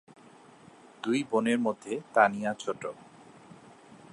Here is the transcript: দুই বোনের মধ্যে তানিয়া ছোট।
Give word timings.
দুই 1.03 1.19
বোনের 1.31 1.59
মধ্যে 1.59 1.93
তানিয়া 2.13 2.51
ছোট। 2.53 2.81